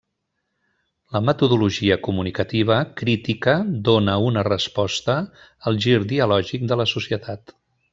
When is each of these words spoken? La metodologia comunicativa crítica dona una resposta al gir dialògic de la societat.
La 1.15 1.21
metodologia 1.25 1.97
comunicativa 2.07 2.79
crítica 3.03 3.55
dona 3.91 4.19
una 4.33 4.47
resposta 4.51 5.21
al 5.71 5.83
gir 5.87 5.99
dialògic 6.17 6.71
de 6.73 6.85
la 6.85 6.93
societat. 6.99 7.61